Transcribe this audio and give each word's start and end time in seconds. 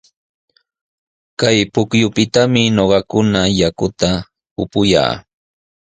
Kay 1.39 1.57
pukyupitami 1.73 2.61
ñuqakuna 2.75 3.41
yakuta 3.59 4.11
upuyaa. 4.63 5.13